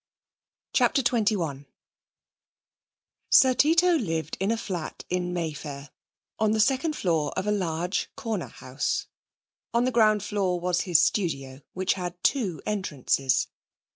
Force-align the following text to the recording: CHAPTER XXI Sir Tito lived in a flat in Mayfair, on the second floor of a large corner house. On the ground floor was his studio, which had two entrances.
CHAPTER 0.73 1.03
XXI 1.03 1.67
Sir 3.29 3.53
Tito 3.53 3.95
lived 3.99 4.35
in 4.39 4.49
a 4.49 4.57
flat 4.57 5.05
in 5.11 5.31
Mayfair, 5.31 5.91
on 6.39 6.53
the 6.53 6.59
second 6.59 6.95
floor 6.95 7.31
of 7.37 7.45
a 7.45 7.51
large 7.51 8.09
corner 8.15 8.47
house. 8.47 9.05
On 9.75 9.83
the 9.85 9.91
ground 9.91 10.23
floor 10.23 10.59
was 10.59 10.81
his 10.89 11.05
studio, 11.05 11.61
which 11.73 11.93
had 11.93 12.15
two 12.23 12.63
entrances. 12.65 13.45